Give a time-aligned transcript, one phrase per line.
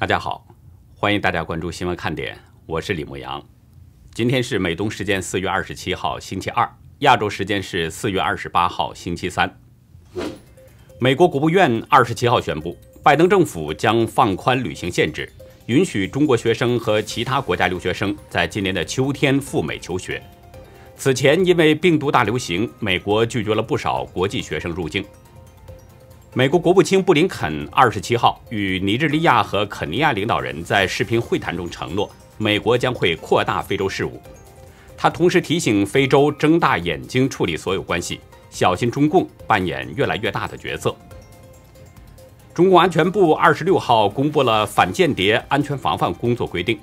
[0.00, 0.46] 大家好，
[0.96, 2.34] 欢迎大家关注新闻看点，
[2.64, 3.44] 我是李牧阳。
[4.14, 6.66] 今天是美东时间四月二十七号星期二，
[7.00, 9.60] 亚洲时间是四月二十八号星期三。
[10.98, 15.30] 美国国务院二十七号宣布，拜登政府将放宽旅行限制，
[15.66, 20.22] 允许中国学生和其他国家留学生在今年的秋天赴美求学。
[20.96, 25.04] 此前因为病毒大流行，美国拒绝了不少国际学生入境。
[26.32, 32.08] 美国国务卿布林肯二十七号与尼日利亚和肯尼亚领导人在视频会谈中承诺，
[32.38, 34.22] 美国将会扩大非洲事务。
[34.96, 40.94] 他同时提醒非洲睁大眼睛处理所有关系，小心中共扮演越来越大的角色。
[42.54, 46.78] 中共安全部二十六号公布了反间谍安全防范工作规定，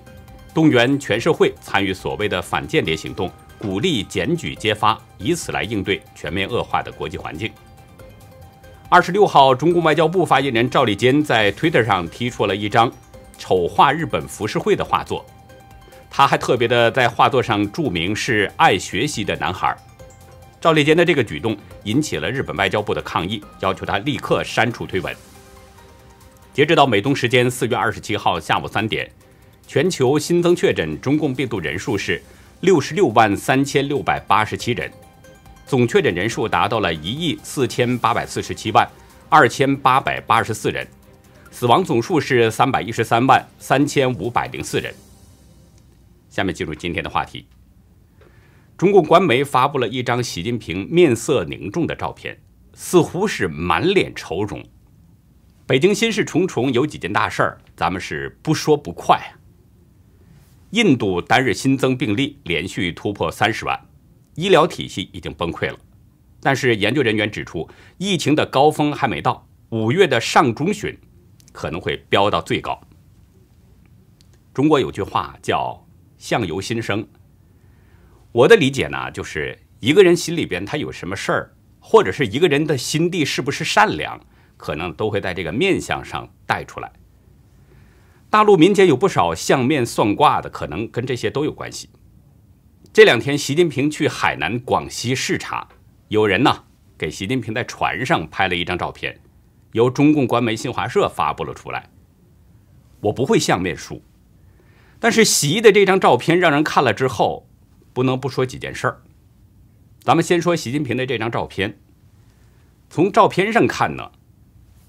[0.54, 7.50] 动员全社会参与所谓的反间谍行动，鼓励检举揭发，以此来应对全面恶化的国际环境。
[8.90, 12.90] 二十六号，中共外交部发言人赵立坚在推特上提出了一张
[13.38, 15.26] 丑化日本浮世绘的画作，
[16.10, 19.76] 他还特别的在画作上注明是爱学习的男孩。
[20.62, 25.14] 赵立坚的这个举动引起了日本外交部的抗议，要求他立刻删除推文。
[26.54, 29.12] 截止到美东时间四月二十七号下午三点，
[29.68, 32.24] 全球新增确诊中共病毒人数是
[32.62, 34.90] 六十六万三千六百八十七人。
[35.68, 38.90] 总确诊人数达到了一亿四千八百四十七万
[39.28, 40.88] 二千八百八十四人，
[41.52, 44.96] 死亡总数是三百一十三万三千五百零四人。
[46.30, 47.46] 下面进入今天的话题。
[48.78, 52.40] 中共官媒发布了一张习近平面色凝重的照片，
[52.74, 54.64] 似乎是满脸愁容。
[55.66, 59.20] 北京心事重重，有几件大事儿，咱们是不说不快。
[60.70, 63.78] 印度单日新增病例连续突破三十万。
[64.38, 65.80] 医疗体系已经崩溃了，
[66.40, 70.96] 但是研究人员指出，疫情的高峰还没到，五月的上中旬
[71.52, 72.80] 可能会飙到最高。
[74.54, 75.84] 中国有句话叫
[76.20, 77.08] “相由心生”，
[78.32, 84.24] 我的理解呢，就是一个人心里边他有什么事儿，或者是一个人的心地是不是善良，
[84.56, 86.94] 可能都会在这个面相上带出来。
[88.30, 91.90] 大陆民间有不少相面算卦的，可能跟这些都有关系。
[92.94, 95.68] 这两天，习近平去海南、广西视察，
[96.08, 96.64] 有人呢
[96.98, 99.20] 给习近平在船上拍了一张照片，
[99.74, 101.90] 由中共官媒新华社发布了出来。
[103.02, 104.02] 我不会相面术，
[105.00, 107.48] 但是习的这张照片让人看了之后，
[107.94, 109.04] 不能不说几件事儿。
[110.00, 111.78] 咱们先说习近平的这张照片，
[112.90, 114.12] 从照片上看呢，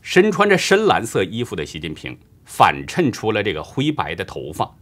[0.01, 4.75] 身穿着深蓝色衣服的习近平，反衬出了这个灰白的头发，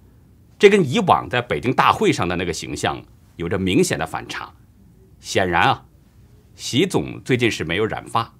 [0.58, 3.02] 这跟以往在北京大会上的那个形象。
[3.36, 4.50] 有着明显的反差，
[5.20, 5.84] 显然啊，
[6.54, 8.34] 习总最近是没有染发。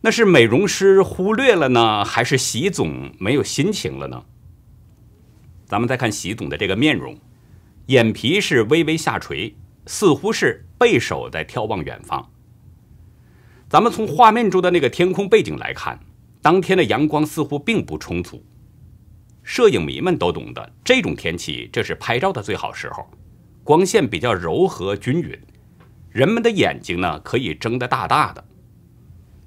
[0.00, 4.24] 那是美容师忽略了呢，还是习总没有心情了呢？
[5.64, 7.16] 咱们再看习总的这个面容，
[7.86, 9.54] 眼皮是微微下垂，
[9.86, 12.28] 似乎是背手在眺望远方。
[13.68, 16.00] 咱们从画面中的那个天空背景来看，
[16.42, 18.44] 当天的阳光似乎并不充足。
[19.48, 23.08] 摄影迷们都懂得，这种天气这是拍照的最好时候。
[23.64, 25.34] 光线比较柔和均匀，
[26.10, 28.44] 人们的眼睛呢可以睁得大大的，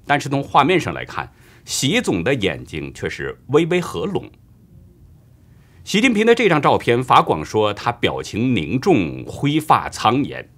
[0.04, 1.32] 但是从画面上来看，
[1.64, 4.28] 习总的眼睛却是微微合拢。
[5.84, 10.50] 习近平的这张照片，法广说他表情凝重，灰发苍颜。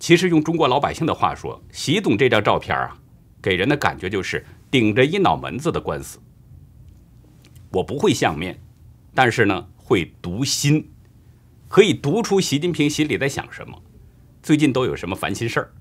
[0.00, 2.98] 其实用中国老百姓的话说，习总这张照片啊，
[3.40, 6.18] 给人的感觉就是顶着一脑门子的官司。
[7.72, 8.60] 我不会相面，
[9.14, 10.90] 但是呢会读心。
[11.68, 13.82] 可以读出习近平心里在想什么，
[14.42, 15.72] 最近都有什么烦心事儿。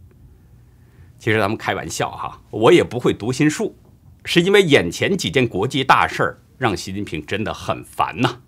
[1.19, 3.75] 其实咱们开玩笑哈，我也不会读心术，
[4.23, 8.39] 是因为眼前几件国际大事儿让习近平真的很烦呐。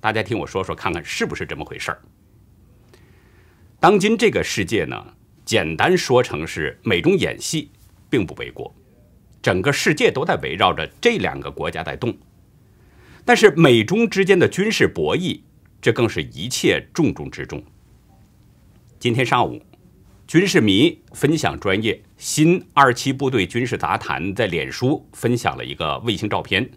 [0.00, 2.02] 大家听我说说看看是不是这么回事儿。
[3.80, 5.02] 当今这个世界呢，
[5.46, 7.70] 简单说成是美中演戏，
[8.10, 8.72] 并不为过。
[9.40, 12.14] 整个世界都在围绕着这两个国家在动，
[13.24, 15.40] 但是美中之间的军事博弈。
[15.80, 17.60] 这更是一切重中之重。
[19.00, 19.60] 今天上午，
[20.28, 26.70] 军事迷分享专业新二七部队军事杂谈在脸书分享了一个卫星照片。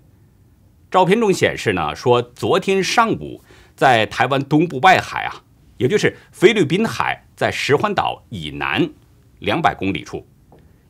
[0.90, 3.44] 照片中显示呢，说昨天上午
[3.76, 5.44] 在台湾东部外海啊，
[5.78, 8.90] 也就是菲律宾海，在石环岛以南
[9.38, 10.26] 两百公里处，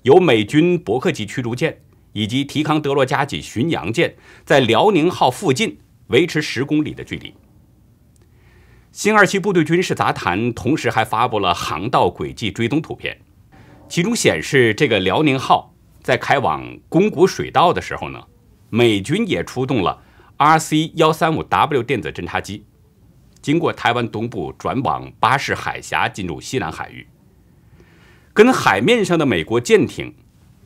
[0.04, 1.82] 有美军伯克级驱逐舰
[2.16, 4.16] 以及提康德罗加级巡洋舰
[4.46, 5.78] 在辽宁号附近
[6.08, 7.34] 维持十公里的距离。
[8.94, 13.20] 新二期部队军事杂谈同时还发布了航道轨迹追踪图片，
[13.90, 18.24] 其中显示这个辽宁号在开往宫古水道的时候呢，
[18.70, 20.02] 美军也出动了
[20.38, 22.64] RC 幺三五 W 电子侦察机，
[23.42, 27.06] 经过台湾东部转往巴士海峡，进入西南海域，
[28.32, 30.16] 跟海面上的美国舰艇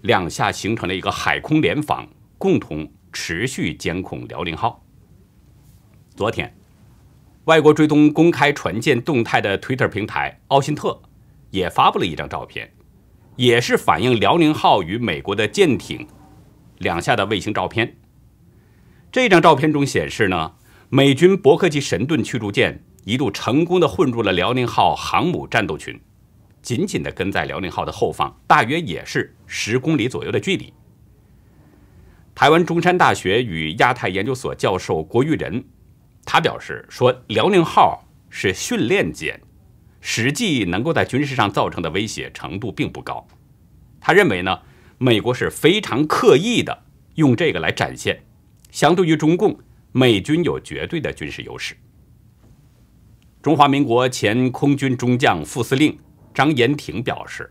[0.01, 2.07] 两下形成了一个海空联防，
[2.37, 4.83] 共同持续监控辽宁号。
[6.15, 6.55] 昨天，
[7.45, 11.01] 外国追踪公开船舰动态的 Twitter 平台奥辛特
[11.49, 12.71] 也发布了一张照片，
[13.35, 16.07] 也是反映辽宁号与美国的舰艇
[16.77, 17.97] 两下的卫星照片。
[19.11, 20.53] 这张照片中显示呢，
[20.89, 25.99] 美军伯克级神盾驱逐舰一度成功的混入了辽宁号航母战斗群，
[26.61, 30.73] 紧紧的跟在辽宁号的后方，大约也是十公里左右的距离。
[32.35, 35.63] 台湾中山大学与亚太研究所教授郭玉仁，
[36.25, 39.41] 他表示说，辽宁号是训练舰，
[39.99, 43.27] 实际能够在军事上造成的威胁程度并不高。
[43.99, 44.59] 他认为呢，
[44.97, 46.85] 美国是非常刻意的
[47.15, 48.23] 用这个来展现。
[48.71, 49.59] 相对于中共，
[49.91, 51.75] 美军有绝对的军事优势。
[53.41, 55.97] 中华民国前空军中将、副司令
[56.33, 57.49] 张延廷表示，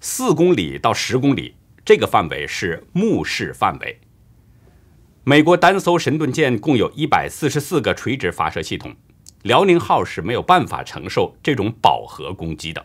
[0.00, 1.54] 四公里到十公里
[1.84, 4.00] 这个范围是目视范围。
[5.24, 8.94] 美国单艘神盾舰共有一百四十四个垂直发射系统，
[9.42, 12.84] 辽宁号是没有办法承受这种饱和攻击的。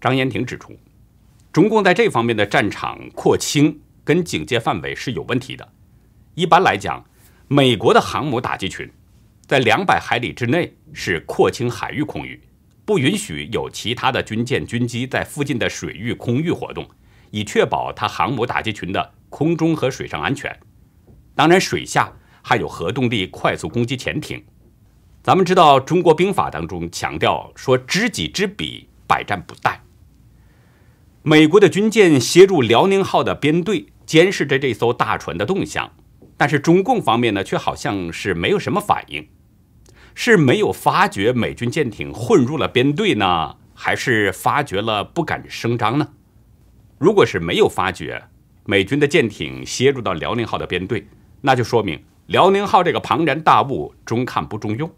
[0.00, 0.78] 张延廷指出，
[1.52, 5.72] 中共在这方面的战场扩清跟警戒范围是有问题的。
[6.34, 7.04] 一般来讲，
[7.48, 8.90] 美国的航母打击群
[9.46, 12.40] 在两百海里之内是扩清海域空域，
[12.84, 16.86] 不允许有其他的军舰、军机在附近的水域、空域活动，
[17.30, 20.54] 以确保它航母打击群的空中和水上安全。
[21.34, 24.44] 当然，水下还有核动力快速攻击潜艇。
[25.22, 29.76] 咱们知道，中国兵法当中强调说“知己知彼，百战不殆”。
[31.22, 35.90] 美国的军舰协助辽宁号的编队监视着这艘大船的动向。
[36.36, 39.26] 但是中共方面呢，却好像是没有什么反应，
[40.14, 46.08] 是没有发觉美军舰艇混入了编队呢，还是发觉了不敢声张呢？
[46.98, 48.22] 如果是没有发觉
[48.64, 51.06] 美军的舰艇切入到辽宁号的编队，
[51.40, 54.90] 那就说明辽宁号这个庞然大物中看不中用，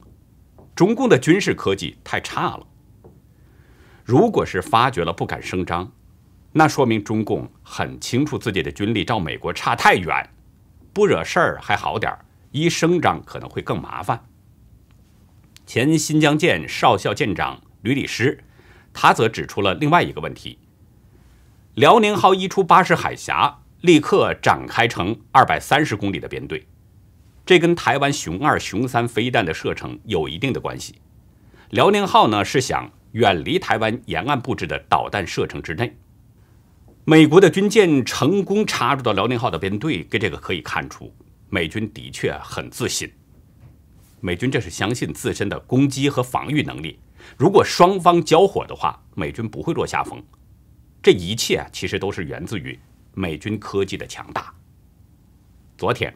[0.74, 2.66] 中共的军事科技太差了。
[4.04, 5.90] 如果是发觉了不敢声张，
[6.52, 10.30] 那说明中共很清楚自己的军力照美国差太远。
[10.92, 14.22] 不惹事儿还好点儿，一声张可能会更麻烦。
[15.66, 18.38] 前新疆舰少校舰长吕礼师，
[18.92, 20.60] 他则指出了另外一个问题：
[21.74, 26.68] 辽宁号一出巴士海峡，立刻展开成二百三十公里的编队，
[27.44, 31.00] 这跟台湾熊二、熊三飞弹的射程有一定的关系。
[31.70, 35.96] 辽宁号呢是想远离台湾沿岸布置的导弹射程之内。
[37.04, 41.12] 美国的军舰成功插入到辽宁号的编队，跟这个可以看出，
[41.48, 43.12] 美军的确很自信。
[44.26, 46.98] 美军这是相信自身的攻击和防御能力。
[47.36, 50.20] 如果双方交火的话，美军不会落下风。
[51.00, 52.76] 这一切其实都是源自于
[53.14, 54.52] 美军科技的强大。
[55.78, 56.12] 昨天，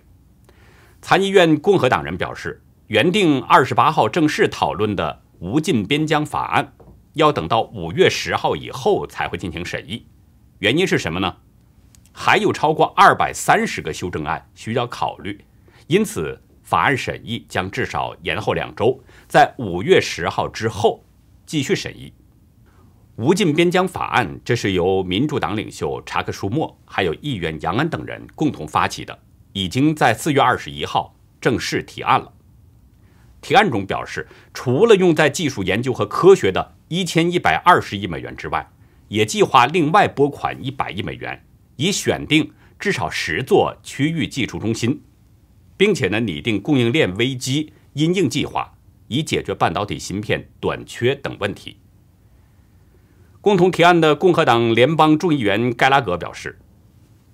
[1.01, 6.73] 参议院共和党人表示，原定二十八号正式讨论的无尽边疆法案，
[7.13, 10.05] 要等到五月十号以后才会进行审议。
[10.59, 11.37] 原因是什么呢？
[12.11, 15.45] 还有超过二百三十个修正案需要考虑，
[15.87, 21.05] 因此法案审议将至少延后两周，在五月十号之后
[21.45, 22.13] 继续审议。
[23.17, 29.19] 无尽边疆法案，这是由民主党领袖查克·舒默还有议员杨安等人共同发起的，
[29.53, 32.33] 已经在四月二十一号正式提案了。
[33.41, 38.71] 提案中表示，除了用在技术研究和科学的一千一百二十亿美元之外，
[39.09, 45.03] 也计划另外拨款一百亿美元，以选定至少十座区域技术中心，
[45.81, 48.75] 并且呢拟定供应链危机因应计划，
[49.09, 51.79] 以解决半导体芯片短缺等问题。
[53.41, 56.59] 共同提案的共和党联邦众议员盖拉格表示，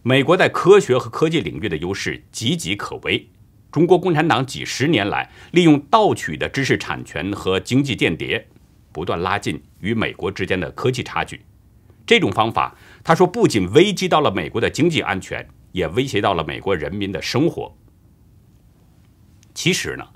[0.05, 3.29] 美国在科学和科技领域的优势岌岌可危。
[3.73, 8.47] 中国共产党几十年来利用盗取的知识产权和经济间谍，
[8.93, 11.41] 不断拉近与美国之间的科技差距。
[12.07, 17.76] 这种方法，他说不仅危及到了美国的经济安全，也威胁到了美国人民的生活。
[19.57, 20.07] 其实呢，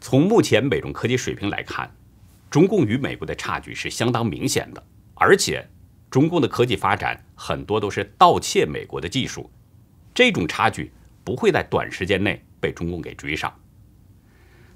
[0.00, 1.88] 从目前美中科技水平来看，
[2.50, 4.82] 中共与美国的差距是相当明显的，
[5.14, 5.64] 而且
[6.10, 9.48] 中共的科技发展很多都是盗窃美国的技术，
[10.12, 10.90] 这种差距
[11.22, 13.54] 不会在短时间内被中共给追上。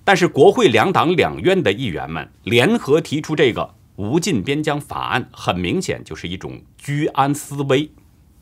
[0.04, 3.74] 但是，国会两党两院的议员们联合提出这个。
[3.96, 7.90] 无尽边疆法案很明显就是一种居安思危，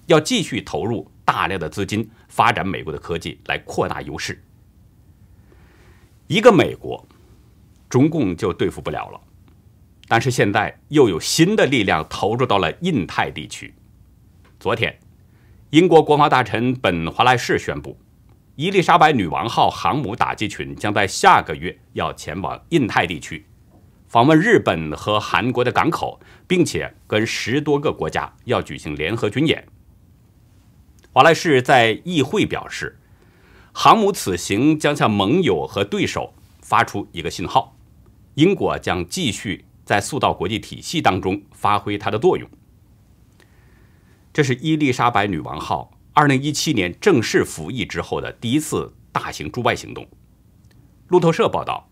[0.06, 4.42] 要继续投入大量的资金发展美国的科技，来扩大优势。
[6.26, 7.06] 一个美国，
[7.88, 9.20] 中共就对付不了了。
[10.08, 13.74] 但是现在又有新的力量投入到了印太地区。
[14.58, 14.98] 昨天，
[15.68, 17.98] 英国国防大臣本·华莱士宣布，
[18.56, 23.44] 伊丽莎白女王号航母打击群将在下个月要前往印太地区，
[24.08, 29.66] 访问日本和韩国的港口，并且跟十多个国家要举行联合军演。
[31.12, 32.98] 华莱士在议会表示，
[33.74, 37.76] 航母此行将向盟友和对手发出一个信号：
[38.36, 39.66] 英国将继续。
[39.84, 42.48] 在塑造国际体系当中发挥它的作用。
[44.32, 50.08] 这是伊丽莎白女王号2017年正式服役之后的第一次大型驻外行动。
[51.08, 51.90] 路透社报道，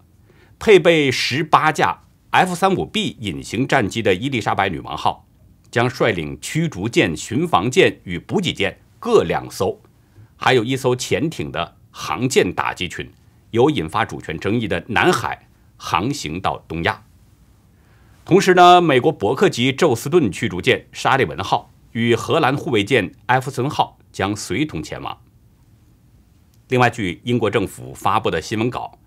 [0.58, 5.26] 配备18架 F-35B 隐形战机的伊丽莎白女王号
[5.70, 9.78] 将率领驱逐舰、巡防舰与补给舰各两艘，
[10.44, 13.08] 还有一艘潜艇的航舰打击群，
[13.52, 15.46] 由引发主权争议的南海
[15.76, 17.04] 航行到东亚。
[18.24, 25.16] 同时呢，美国伯克级宙斯盾驱逐舰沙利文号与荷兰护卫舰埃弗森号将随同前往。
[26.70, 28.98] 另外，据英国政府发布的新闻稿，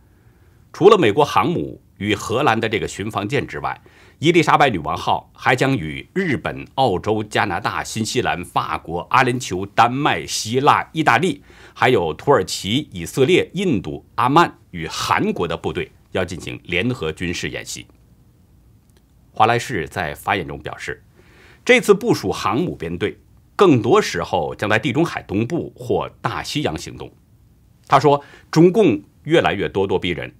[0.72, 3.82] 除了美国航母与荷兰的这个巡防舰之外，
[4.20, 11.44] 伊丽莎白女王号还将与日本、澳洲、加拿大、新西兰、法国、阿联酋、丹麦、希腊、意大利，
[11.74, 17.86] 还有土耳其、以色列、印度、阿曼与韩国的部队要进行联合军事演习。
[19.32, 21.04] 华莱士在发言中表示，
[21.66, 23.20] 这次部署航母编队，
[23.58, 27.12] 更多时候将在地中海东部或大西洋行动。
[27.86, 30.34] 他说，中共越来越咄咄逼人，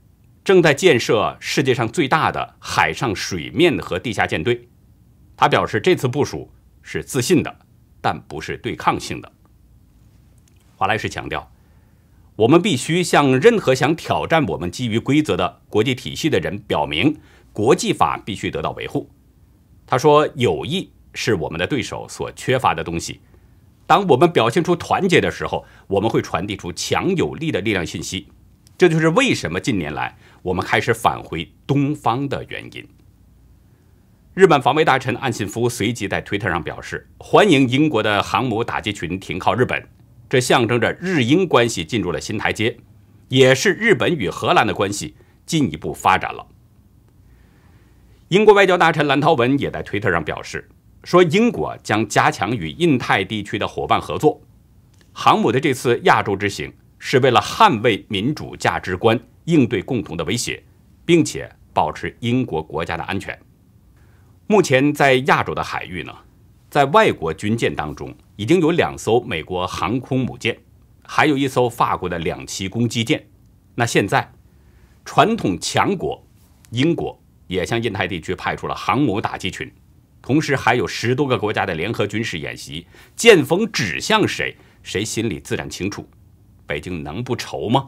[0.46, 4.70] 正在建设世界上最大的海上、水面和地下舰队。
[5.36, 6.52] 他表示，这次部署
[6.84, 7.54] 是自信的，
[8.00, 9.32] 但不是对抗性的。
[10.76, 11.52] 华莱士强调，
[12.36, 17.18] 我们必须向任何想挑战我们基于规则的国际体系的人表明。
[17.52, 19.10] 国际法必须得到维护。
[19.88, 23.22] 他说：“友谊是我们的对手所缺乏的东西。
[23.88, 28.28] 当我们表现出团结的时候，我们会传递出强有力的力量信息。
[28.78, 32.88] 这就是为什么近年来我们开始返回东方的原因。”
[34.36, 39.84] 日本防卫大臣岸信夫随即在推特上表示：“欢迎英国的航母打击群停靠日本，
[40.30, 42.78] 这象征着日英关系进入了新台阶，
[43.28, 45.16] 也是日本与荷兰的关系
[45.48, 46.46] 进一步发展了。”
[48.30, 50.70] 英国外交大臣兰涛文也在推特上表示，
[51.04, 54.40] 说英国将加强与印太地区的伙伴合作。
[55.12, 60.62] 航母的这次亚洲之行是为了捍卫民主价值观，应对共同的威胁，
[61.06, 63.38] 并且保持英国国家的安全。
[64.46, 66.14] 目前在亚洲的海域呢，
[66.70, 70.58] 在外国军舰当中已经有两艘美国航空母舰，
[71.04, 73.28] 还有一艘法国的两栖攻击舰。
[73.76, 74.32] 那现在，
[75.04, 76.26] 传统强国
[76.72, 77.20] 英国。
[77.48, 79.72] 也向印太地区派出了航母打击群，
[80.20, 82.88] 同时还有十多个国家的联合军事演习。
[83.16, 86.10] 剑锋指向谁，谁心里自然清楚。
[86.66, 87.88] 北京能不愁吗？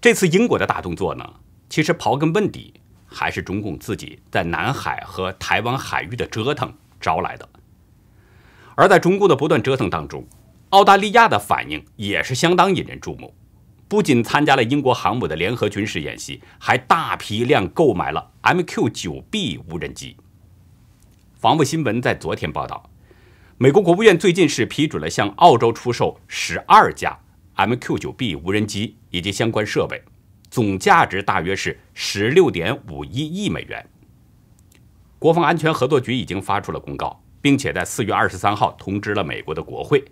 [0.00, 1.28] 这次英国的大动作呢？
[1.68, 2.72] 其实刨根问底，
[3.04, 7.48] 还是中共自己在南海和台湾海域的折腾招来的。
[8.76, 10.24] 而在中共的不断折腾当中，
[10.70, 13.34] 澳大利亚的反应也是相当引人注目。
[13.88, 20.16] 不仅参加了英国航母的联合军事演习，还大批量购买了 MQ-9B 无人机。
[21.34, 22.88] 防务新闻在昨天报道，
[23.56, 27.18] 美国国务院最近是批准了向澳洲出售十二架
[27.58, 30.02] MQ-9B 无人机以及相关设备，
[30.50, 33.86] 总价值大约是十六点五一亿美元。
[35.18, 40.02] 国防安全合作局已经发出了公告，并且在四月二十三号通知了美国的国会。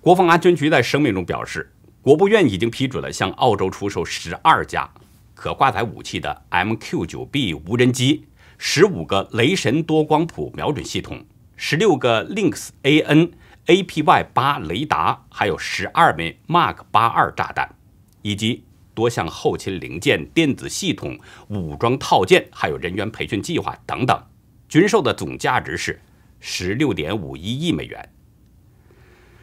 [0.00, 1.72] 国防安全局在声明中表示。
[2.02, 4.90] 国务院已经批准了向澳洲出售十二架
[5.34, 8.24] 可挂载武器的 MQ-9B 无人机，
[8.56, 11.22] 十五个雷神多光谱瞄准系统，
[11.56, 13.32] 十六个 Lynx AN
[13.70, 17.76] APY-8 雷达，还有十二枚 Mark 八二炸弹，
[18.20, 24.20] 以及多项后勤零件、电子系统、武装套件，还有人员培训计划等等，
[24.68, 26.00] 军售的总价值是
[26.40, 28.12] 十六点五一亿美元。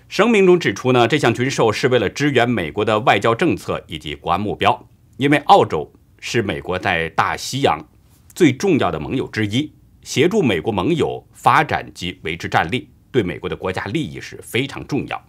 [0.10, 7.80] 声明中指出呢，这项军售是为了支援美国的外交政策以及国安目标，因为澳洲是美国在大西洋
[8.36, 15.26] 最重要的盟友之一，协助美国盟友发展及维持战力，对美国的国家利益是非常重要。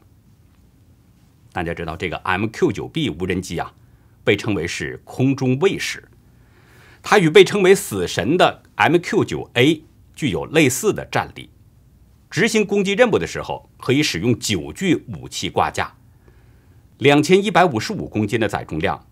[1.52, 3.72] 大家知道，这个 MQ-9B 无人机啊，
[4.22, 6.08] 被称为是空中卫士，
[7.02, 9.82] 它与被称为“死神”的 MQ-9A
[10.14, 11.50] 具有类似的战力。
[12.30, 15.94] 执行攻击任务的时候，可以使用九具武器挂架，
[16.98, 19.06] 两千一百五十五公斤的载重量，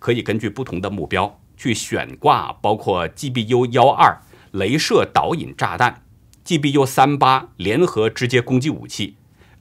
[0.00, 4.20] 可以根据不同的目标去选挂，包括 GBU 幺二
[4.52, 6.02] 镭射导引炸弹、
[6.46, 9.16] GBU 三八联合直接攻击武器、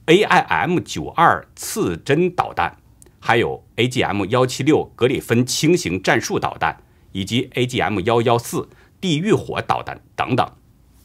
[0.06, 2.78] AIM 九二刺针导弹，
[3.20, 8.70] 还有 AGM 幺七六格里芬轻型战术导弹，以及 AGM 幺幺四
[9.02, 10.48] 地狱火导弹等等，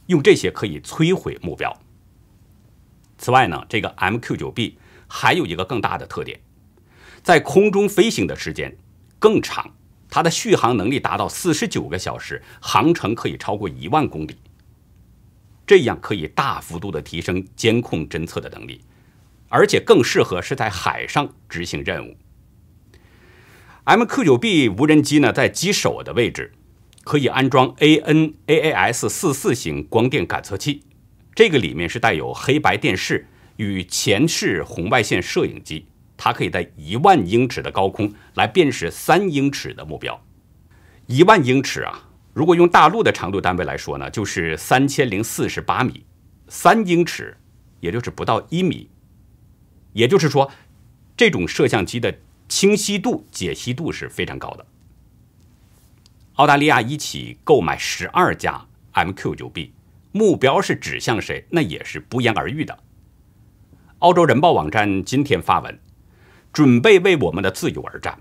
[0.09, 1.75] 用这些可以摧毁目标。
[3.17, 4.75] 此外呢，这个 MQ9B
[5.09, 6.41] 还有一个更大的特点，
[7.23, 8.77] 在空中飞行的时间
[9.19, 9.71] 更长，
[10.11, 14.37] 它的续航能力达到四十九个小时，航程可以超过一万公里。
[15.71, 18.81] 这样可以大幅度的提升监控侦测的能力，
[19.49, 22.17] 而且更适合是在海上执行任务。
[23.85, 26.55] MQ9B 无人机呢，在机首的位置
[27.05, 30.83] 可以安装 ANAAS 四四型光电感测器。
[31.37, 35.87] 这个里面是带有黑白电视与前视红外线摄影机，
[36.17, 40.21] 它可以在一万英尺的高空来辨识三英尺的目标。
[41.07, 46.05] 一万英尺啊，如果用大陆的长度单位来说呢，就是三千零四十八米。
[46.49, 47.37] 三英尺，
[47.81, 48.89] 也就是不到一米。
[49.93, 50.51] 也就是说，
[51.17, 52.13] 这种摄像机的
[52.49, 54.67] 清晰度、解析度是非常高的。
[56.35, 59.71] 澳大利亚一起购买十二架 MQ9B。
[60.13, 61.47] 目标是指向谁？
[61.51, 62.77] 那也是不言而喻的。
[64.01, 65.79] 澳洲人报网站今天发文，
[66.53, 68.19] 准备为我们的自由而战。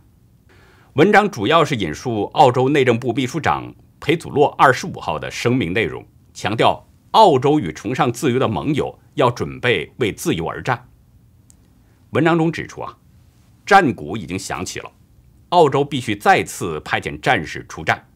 [0.94, 10.88] 文章主要是引述澳洲内政部秘书长裴祖洛二十五号的声明内容，强调澳洲与崇尚自由的盟友要准备为自由而战。
[12.12, 12.98] 文章中指出啊，
[13.66, 14.92] 战鼓已经响起了，
[15.50, 18.08] 澳洲必须再次派遣战士出战。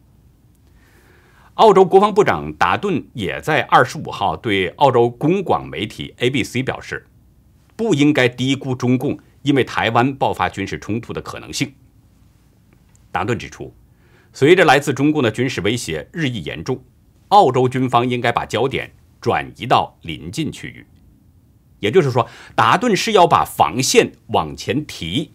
[1.55, 7.05] 澳洲国防部长达顿也在二十五号对澳洲公广媒体 ABC 表示，
[7.75, 11.71] 不应该低估中共因为台湾爆发军事冲突的可能性。
[13.11, 13.71] 达顿指出，
[14.33, 16.83] 随着来自中共的军事威胁日益严重，
[17.27, 18.91] 澳洲军方应该把焦点
[19.21, 20.85] 转移到临近区域。
[21.79, 25.31] 也就是说，达顿是要把防线往前提，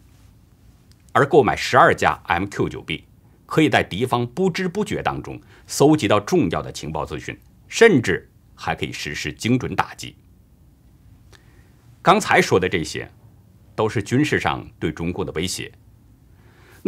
[1.13, 3.05] 而购买十二架 MQ9B。
[3.47, 7.35] 可以在敌方不知不觉当中搜集到重要的情报资讯，
[7.67, 10.15] 甚至还可以实施精准打击。
[12.03, 13.11] 刚才说的这些，
[13.75, 15.73] 都是军事上对中共的威胁。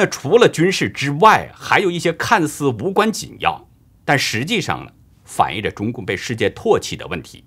[0.00, 3.68] 那除了军事之外，还有一些看似无关紧要，
[4.02, 4.90] 但实际上呢，
[5.26, 7.44] 反映着中共被世界唾弃的问题。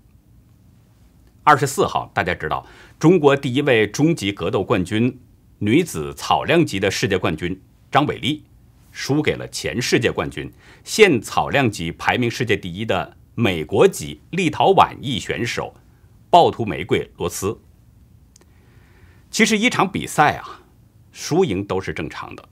[1.43, 2.63] 二十四号，大家知道，
[2.99, 5.19] 中国第一位中级格斗冠军、
[5.57, 7.59] 女子草量级的世界冠军
[7.91, 8.43] 张伟丽。
[8.91, 15.73] 输给了前世界冠军、现草量级排名世界第一的美国籍立陶宛裔选手
[16.29, 17.59] 暴徒玫瑰罗斯。
[19.31, 20.61] 其实一场比赛啊，
[21.13, 22.43] 输赢都是正常的。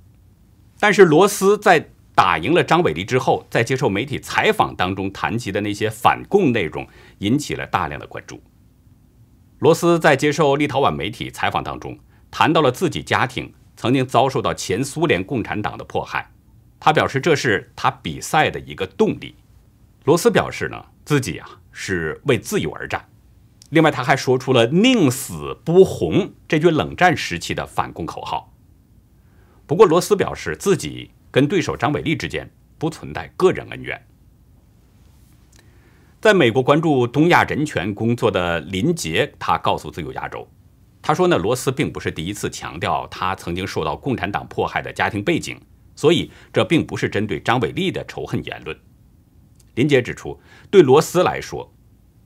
[0.80, 8.42] 但是罗斯在打赢了张伟丽之后，在接受媒体采访当中谈及的那些反共内容，引起了大量的关注。
[9.60, 12.00] 罗斯在接受立陶宛媒体采访当中，
[12.32, 13.54] 谈到了自己家庭。
[13.78, 16.30] 曾经遭受到前苏联共产党的迫害，
[16.80, 19.34] 他表示这是他比赛的一个动力。
[20.04, 23.10] 罗斯表示呢，自己啊是为自由而战。
[23.72, 28.51] 另外，他还说出了“宁死不红”这句冷战时期的反共口号。
[29.72, 34.06] 不过，罗斯表示自己跟对手张伟丽之间不存在个人恩怨。
[36.20, 40.46] 在美国关注东亚人权工作的林杰，他告诉自由亚洲。
[41.02, 45.58] 他说：“呢，罗斯并不是第一次强调他曾经受到共产党迫害的家庭背景，
[45.96, 48.78] 所以这并不是针对张伟丽的仇恨言论。”
[49.76, 50.38] 林杰指出，
[50.70, 51.74] 对罗斯来说，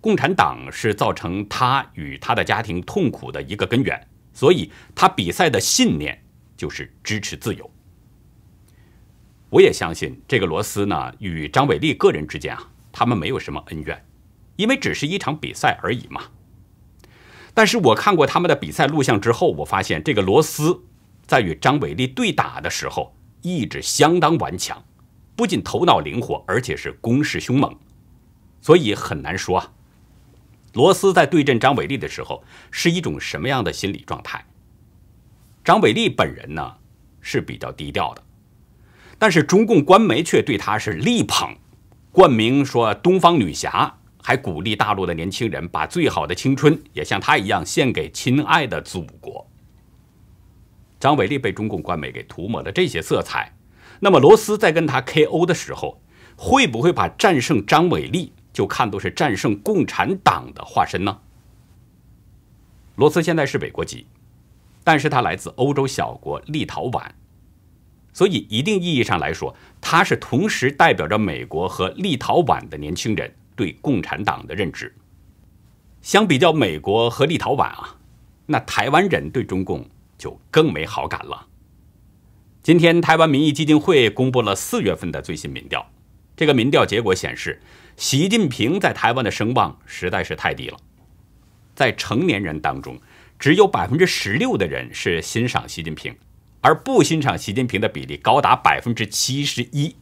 [0.01, 6.23] 共产党是造成他与他的家庭痛苦的一个根源，所以他比赛的信念
[6.55, 7.69] 就是支持自由。
[9.49, 14.05] 我也相信这个罗斯呢，与张伟丽个人之间啊，他们没有什么恩怨，
[14.55, 16.21] 因为只是一场比赛而已嘛。
[17.53, 20.83] 但是我看过他们的比赛录像之后，我发现这个罗斯
[21.25, 24.83] 在与张伟丽对打的时候，意志相当顽强，
[25.37, 27.73] 不仅头脑灵活，而且是攻势凶猛，
[28.59, 29.71] 所以很难说啊，
[30.73, 34.45] 罗斯在对阵张伟丽的时候是一种什么样的心理状态。
[35.65, 36.75] 张伟丽本人呢
[37.21, 38.21] 是比较低调的，
[39.17, 41.58] 但是中共官媒却对他是力捧，
[42.12, 43.97] 冠名说“东方女侠”。
[44.21, 49.47] 还鼓励大陆的年轻人把最好的青春也像她一样献给亲爱的祖国。
[50.99, 53.56] 张伟丽被中共官媒给涂抹了这些色彩，
[53.99, 56.01] 那么罗斯在跟他 KO 的时候，
[56.36, 61.19] 会不会把战胜张伟丽就看作是战胜共产党的化身呢？
[62.95, 64.08] 罗斯现在是美国籍，
[64.86, 67.10] 但是他来自欧洲小国立陶宛，
[68.13, 74.95] 所以一定意义上来说，他是同时代表着美国和立陶宛的年轻人对共产党的认知。
[76.02, 77.98] 相比较美国和立陶宛啊，
[78.45, 79.84] 那台湾人对中共
[80.19, 81.48] 就更没好感了。
[82.62, 85.89] 今天，台湾民意基金会公布了四月份的最新民调，
[86.38, 87.60] 这个民调结果显示，
[87.98, 90.78] 习近平在台湾的声望实在是太低了。
[91.74, 92.98] 在成年人当中，
[93.38, 96.15] 只有百分之十六的人是欣赏习近平，
[96.62, 99.95] 而不欣赏习近平的比例高达百分之七十一，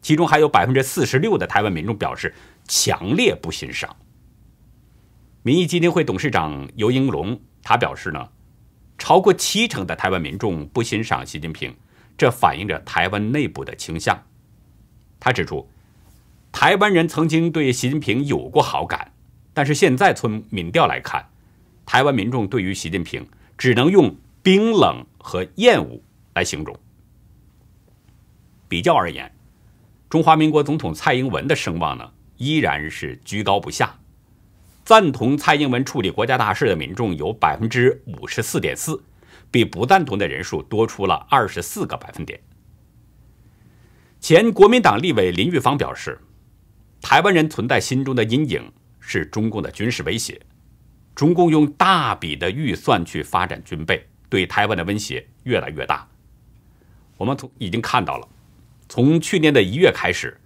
[0.00, 2.34] 其中还有百分之四十六的台湾民众表示
[2.66, 3.94] 强烈不欣赏。
[5.42, 8.28] 民意基金会董事长尤英龙他表示呢，
[8.96, 11.74] 超过七成的台湾民众不欣赏习近平，
[12.16, 14.24] 这反映着台湾内部的倾向。
[15.20, 15.68] 他指出，
[16.50, 19.12] 台湾人曾经对习近平有过好感。
[19.54, 21.28] 但是现在从民调来看，
[21.84, 23.26] 台湾民众对于习近平
[23.58, 26.00] 只能用冰冷和厌恶
[26.34, 26.78] 来形容。
[28.68, 29.34] 比较而言，
[30.08, 33.98] 中华民国总统蔡英文的声望呢依然是居高不下，
[34.84, 39.02] 赞同蔡英文处理国家大事的民众有百分之五十四点四，
[39.50, 42.40] 比不赞同的人数多出了二十四个百分点。
[44.20, 46.20] 前国民党立委林玉芳表示，
[47.00, 48.72] 台湾人存在心中的阴影。
[49.04, 50.40] 是中共的军事威胁，
[51.14, 56.08] 中共用大笔的预算去发展军备，对台湾的威胁越来越大。
[57.18, 58.26] 我们从已经看到了，
[58.88, 60.40] 从去年的一月开始，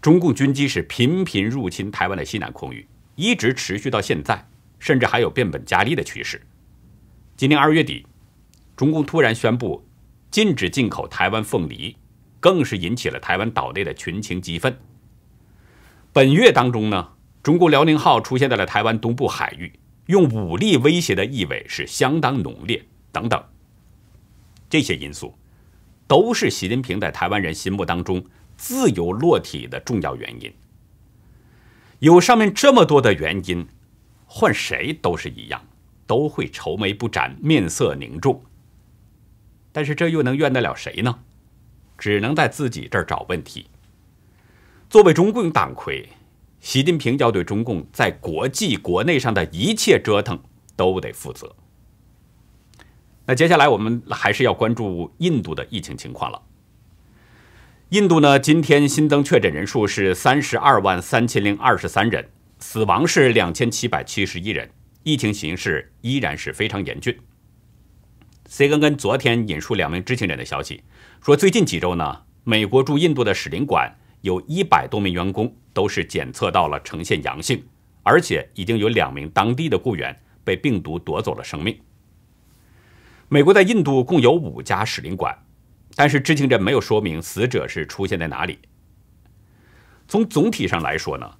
[0.00, 4.46] 中共军机是频频入侵台湾的西南空域，一直持续到现在，
[4.78, 6.40] 甚至还有变本加厉的趋势。
[7.36, 8.06] 今年二月底，
[8.76, 9.86] 中共突然宣布
[10.30, 11.96] 禁止进口台湾凤梨，
[12.38, 14.78] 更是引起了台湾岛内的群情激愤。
[16.12, 17.12] 本月当中呢？
[17.42, 19.72] 中共辽宁号出现在了台湾东部海域，
[20.10, 22.84] 用武力威胁的意味是相当浓烈。
[23.12, 23.42] 等等，
[24.68, 25.34] 这些因素
[26.06, 28.24] 都是习近平在台湾人心目当中
[28.56, 30.52] 自由落体的重要原因。
[32.00, 33.66] 有上面这么多的原因，
[34.26, 35.60] 换谁都是一样，
[36.06, 38.42] 都会愁眉不展、面色凝重。
[39.72, 41.18] 但是这又能怨得了谁呢？
[41.98, 43.66] 只能在自己这儿找问题。
[44.88, 46.08] 作为中共党魁。
[46.60, 50.38] 习近平要对中共在国际、国内上的一切折腾
[50.76, 51.56] 都得负责。
[53.26, 56.42] 那接下来我们还是要关注印度的疫情情况了。
[57.90, 64.70] 印度呢，今天新增确诊人数是三十二万三千零二十三人，死亡是两千七百七十一人，
[65.02, 67.18] 疫情形势依然是非常严峻。
[68.48, 70.82] CNN 昨天引述两名知情人的消息，
[71.24, 73.96] 说最近几周呢，美国驻印度的使领馆。
[74.22, 77.64] 有一百多名员工都是检测到了呈现阳性，
[78.02, 81.78] 而且已经有两名当地的雇员被病毒夺走了生命。
[83.28, 85.36] 美国在印度共有五家使领馆，
[85.94, 88.58] 但是知情人没有说明死者是出现在哪里。
[90.08, 91.30] 从总体上来说呢，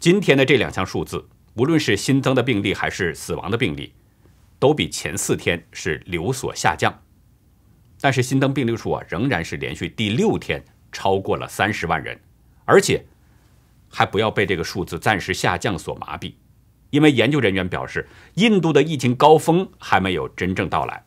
[0.00, 3.92] 今天的这两项数字，无论是新增的病例还是死亡的病例，
[4.58, 7.02] 都比前四天是有所下降。
[8.00, 10.64] 但是新增病例数啊，仍然是连续第六天。
[10.92, 12.18] 超过了三十万人，
[12.64, 13.04] 而且
[13.88, 16.34] 还不要被这个数字暂时下降所麻痹，
[16.90, 21.04] 因为研究人员表示，印度的疫情高峰还没有真正到来。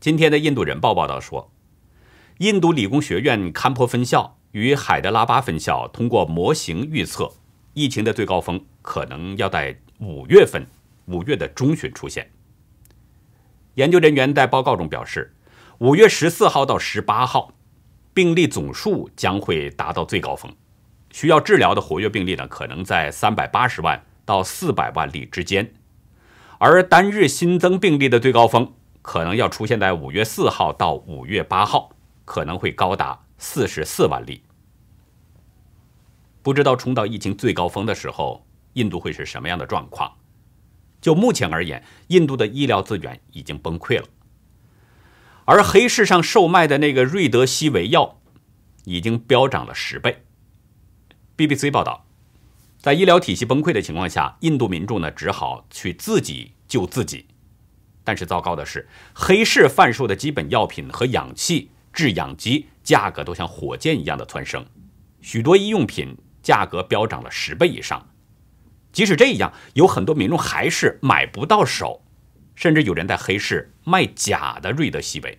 [0.00, 1.50] 今天的《印度人报》报道说，
[2.38, 7.32] 印度理工学院堪坡分校与海德拉巴分校通过模型预测，
[7.74, 10.66] 疫情的最高峰可能要在五月份，
[11.06, 12.30] 五月的中旬出现。
[13.74, 15.34] 研究人员在报告中表示，
[15.78, 17.52] 五月十四号到十八号。
[18.18, 20.52] 病例总数将会达到最高峰，
[21.12, 25.72] 需要治疗的活跃病例呢，可能在三百八十万到四百万例之间，
[26.58, 31.92] 而单日新增病例的最高峰可能要出现在五月四号到五月八号，
[32.24, 34.42] 可能会高达四十四万例。
[36.42, 40.12] 不知道冲到疫情最高峰的时候，印度会是什么样的状况？
[41.00, 44.08] 就目前而言，印度的医疗资源已经崩溃了。
[45.48, 48.20] 而黑市上售卖的那个瑞德西韦药，
[48.84, 50.24] 已经飙涨了十倍。
[51.38, 52.04] BBC 报道，
[52.76, 57.28] 在医疗体系崩溃的情况下，印度民众呢只好去自己救自己。
[58.04, 64.66] 但是糟糕的是，黑市贩售的基本药品和氧气制氧机价格都像火箭一样的蹿升，
[65.22, 68.06] 许多医用品价格飙涨了十倍以上。
[68.92, 72.02] 即使这样，有很多民众还是买不到手。
[72.58, 75.38] 甚至有人在黑市卖假的瑞德西韦。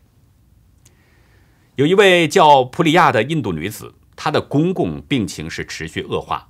[1.76, 6.48] 有一位叫普里亚的印度女子，她的公公病情是持续恶化，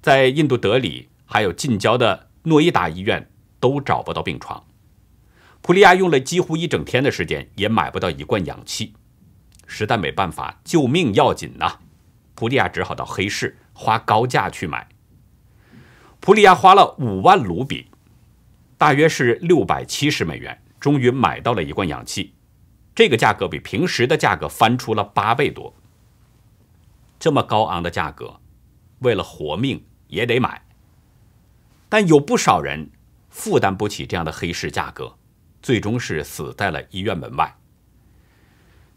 [0.00, 4.64] 在印度德里还有近郊的诺伊达医院都找不到病床。
[5.60, 8.94] 普利亚用了几乎一整天的时间，也买不到一罐氧气，
[9.66, 11.80] 实在没办法，救命要紧呐！
[12.34, 14.88] 普利亚只好到黑市花高价去买。
[16.18, 17.90] 普利亚花了五万卢比，
[18.78, 22.32] 大约是六百七十美元，终于买到了一罐氧气。
[22.94, 25.74] 这个价格比平时的价格翻出了八倍多。
[27.18, 28.40] 这么高昂的价格，
[29.00, 30.64] 为了活命也得买。
[31.88, 32.90] 但有不少人
[33.28, 35.16] 负担不起这样的黑市价格。
[35.60, 37.56] 最终是死在了医院门外。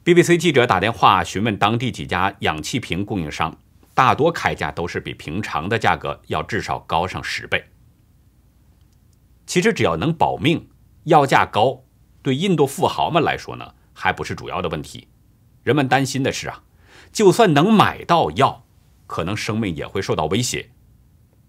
[0.05, 3.57] BBC 记者打电话询问当地几家氧气瓶供应商，
[3.95, 7.65] 大多开价都是比平常的价格要至少高上十倍。
[9.51, 10.69] 其实只要能保命，
[11.03, 11.83] 要价高，
[12.21, 15.09] 对印度富豪们来说呢，还不是主要的问题。
[15.61, 16.63] 人们担心的是啊，
[17.11, 18.63] 就算能买到药，
[19.07, 20.69] 可能生命也会受到威胁。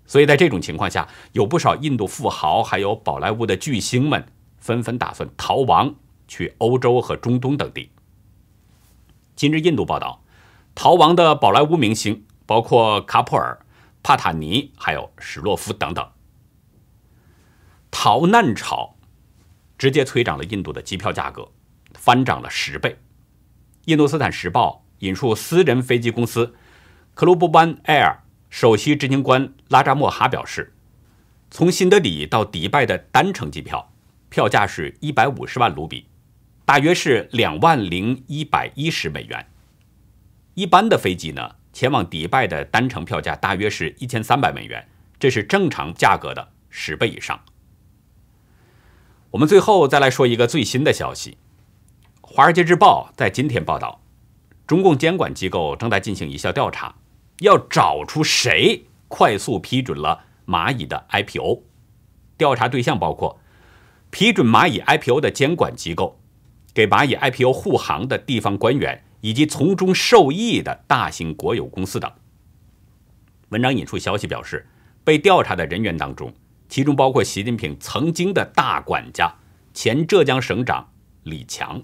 [0.05, 4.27] 所以在这种情况下，有不少印度富豪还有宝莱坞的巨星们。
[4.59, 5.95] 纷纷打算逃亡
[6.27, 7.93] 去欧洲和中东等地。
[9.37, 10.25] 今日印度报道，
[10.75, 13.65] 逃亡的宝莱坞明星包括卡普尔、
[14.03, 16.05] 帕塔尼，还有史洛夫等等。
[18.05, 18.97] 逃难潮
[19.79, 21.53] 直接催涨了印度的机票价格，
[21.95, 22.99] 翻涨了十倍。
[23.85, 26.57] 印度斯坦时报引述私人飞机公司
[27.15, 28.17] 克鲁布班 Air
[28.51, 30.75] 首席执行官拉扎莫哈表示，
[31.49, 33.93] 从新德里到迪拜的单程机票。
[34.29, 36.09] 票价是一百五十万卢比，
[36.65, 39.47] 大约是两万零一百一十美元。
[40.55, 44.89] 一般的飞机呢，前往迪拜的单程票价大约是一千三百美元，
[45.21, 47.41] 这是正常价格的十倍以上。
[49.33, 51.31] 我们最后再来说一个最新的消息，
[52.21, 54.03] 《华尔街日报》在今天报道，
[54.67, 56.95] 中共监管机构正在进行一项调查，
[57.41, 61.63] 要找出谁快速批准了蚂蚁的 IPO。
[62.37, 63.39] 调查对象包括。
[64.11, 66.21] 批准蚂蚁 IPO 的监管机构，
[66.75, 72.13] 给蚂蚁 IPO 护航的地方官员，以及从中受益的大型国有公司等。
[73.49, 74.69] 文章引述消息表示，
[75.03, 76.31] 被调查的人员当中，
[76.73, 79.31] 其中包括习近平曾经的大管家、
[79.75, 80.91] 前浙江省长
[81.23, 81.83] 李强，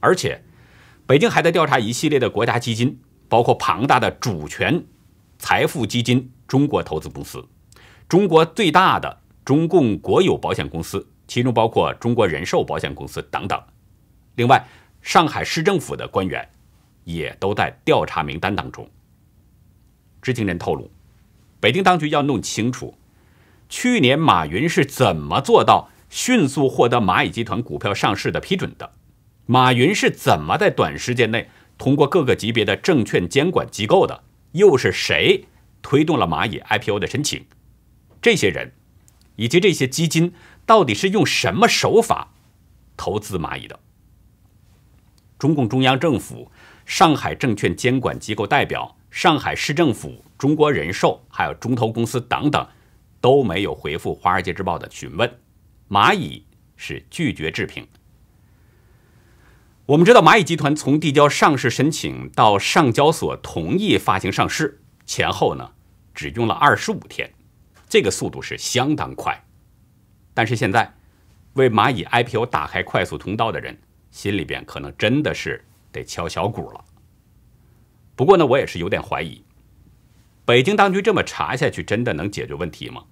[0.00, 0.42] 而且
[1.06, 4.82] 北京还在调查一系列的国家基金，包括庞大的主权
[5.38, 7.46] 财富基金中国投资公司，
[8.08, 11.06] 中国最大的中共国有保险公司。
[11.26, 13.62] 其中包括中国人寿保险公司等等，
[14.36, 14.66] 另外，
[15.02, 16.48] 上海市政府的官员
[17.04, 18.88] 也都在调查名单当中。
[20.22, 20.90] 知情人透露，
[21.60, 22.94] 北京当局要弄清楚，
[23.72, 28.92] 去年马云是怎么做到迅速获得蚂蚁集团股票上市的批准的？
[29.46, 34.24] 马云是怎么在短时间内通过各个级别的证券监管机构的？
[34.52, 35.46] 又是谁
[35.80, 37.46] 推动了蚂蚁 IPO 的申请？
[38.20, 38.72] 这些人
[39.36, 40.34] 以及这些基金。
[40.66, 42.34] 到底是用什么手法
[42.96, 43.80] 投资蚂蚁的？
[45.38, 46.52] 中共中央政府、
[46.84, 52.64] 上海证券监管机构代表、上海市政府、中国人寿还有中投公司等等
[53.22, 55.38] 都没有回复《华尔街日报》的询问，
[55.88, 56.44] 蚂蚁
[56.76, 57.88] 是拒绝置评。
[59.86, 65.72] 我们知道，蚂蚁集团从递交上市申请到上交所同意发行上市，前后呢
[66.12, 67.32] 只用了二十五天，
[67.88, 69.44] 这个速度是相当快。
[70.34, 70.92] 但是现在，
[71.52, 73.78] 为蚂蚁 IPO 打开快速通道的人，
[74.10, 76.84] 心里边可能真的是得敲小鼓了。
[78.16, 79.44] 不过呢，我也是有点怀疑，
[80.44, 83.04] 北京当局这么查下去，真的能解决问题吗？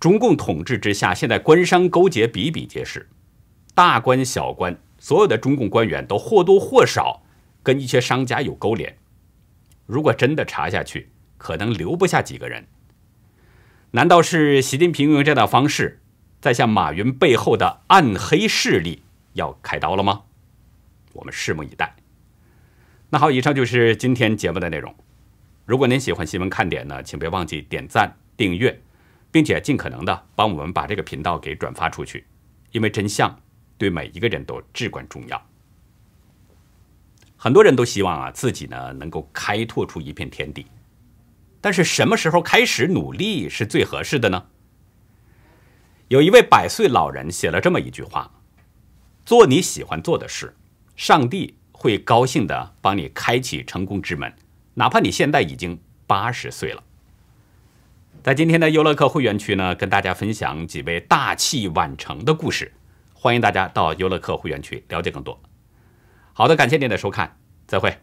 [0.00, 3.08] 中共统治之下，现在官商勾结比比皆是，
[3.74, 7.22] 大官小官，所有的中共官员都或多或少
[7.62, 8.96] 跟一些商家有勾连。
[9.86, 12.66] 如果真的查下去，可能留不下几个人。
[13.92, 16.00] 难道是习近平用这样的方式，
[16.40, 20.22] 在向马云背后的暗黑势力要开刀了吗？
[21.14, 21.96] 我们拭目以待。
[23.10, 24.94] 那好，以上就是今天节目的内容。
[25.64, 28.80] 如果您喜欢新闻看点呢，请别忘记点赞、订阅，
[29.30, 32.26] 并且尽可能的帮我们把这个频道给转发出去，
[32.72, 33.38] 因为真相
[33.76, 35.40] 对每一个人都至关重要。
[37.36, 40.66] 很多人都希望啊，自己呢能够开拓出一片天地。
[41.60, 44.46] 但是什么时候开始努力是最合适的呢？
[46.08, 48.30] 有一位百岁老人写了这么一句话
[49.26, 50.56] ：“做你喜欢做的事，
[50.96, 54.32] 上帝会高兴的帮你开启成功之门，
[54.74, 56.82] 哪怕你现在已经八十岁了。”
[58.28, 62.70] 在今天的优乐客会员区呢，跟大家分享几位大器晚成的故事，
[63.14, 65.40] 欢迎大家到优乐客会员区了解更多。
[66.34, 67.96] 好的，感谢您的收看，再会。